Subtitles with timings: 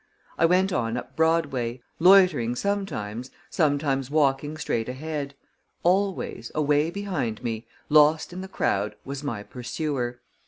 [0.35, 5.35] I went on up Broadway, loitering sometimes, sometimes walking straight ahead;
[5.83, 10.19] always, away behind me, lost in the crowd, was my pursuer.